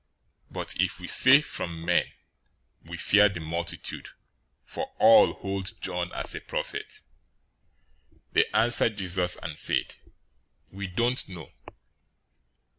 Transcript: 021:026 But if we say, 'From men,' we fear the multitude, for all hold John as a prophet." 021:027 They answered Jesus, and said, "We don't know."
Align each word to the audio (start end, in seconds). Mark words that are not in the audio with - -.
021:026 0.47 0.53
But 0.53 0.75
if 0.81 0.99
we 0.99 1.07
say, 1.07 1.41
'From 1.41 1.85
men,' 1.85 2.11
we 2.83 2.97
fear 2.97 3.29
the 3.29 3.39
multitude, 3.39 4.09
for 4.65 4.91
all 4.97 5.33
hold 5.33 5.79
John 5.79 6.11
as 6.13 6.33
a 6.33 6.41
prophet." 6.41 7.01
021:027 8.33 8.33
They 8.33 8.45
answered 8.51 8.97
Jesus, 8.97 9.35
and 9.35 9.55
said, 9.55 9.97
"We 10.71 10.87
don't 10.87 11.29
know." 11.29 11.51